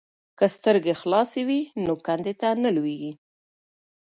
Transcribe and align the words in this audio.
که 0.37 0.45
سترګې 0.55 0.93
خلاصې 1.01 1.41
وي 1.47 1.61
نو 1.85 1.93
کندې 2.05 2.33
ته 2.41 2.49
نه 2.63 2.69
لویږي. 2.75 3.11